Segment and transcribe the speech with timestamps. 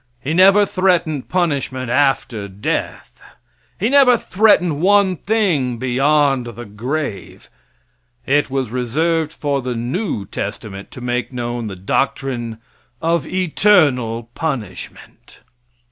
[0.19, 3.21] He never threatened punishment after death.
[3.79, 7.51] He never threatened one thing beyond the grave.
[8.25, 12.57] It was reserved for the new testament to make known the doctrine
[12.99, 15.41] of eternal punishment.